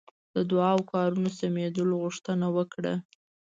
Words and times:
د 0.35 0.37
دعا 0.49 0.69
او 0.75 0.81
کارونو 0.93 1.29
سمېدلو 1.39 1.93
غوښتنه 2.03 2.47
وکړه. 2.57 2.93